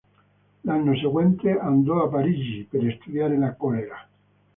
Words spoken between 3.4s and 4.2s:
colera.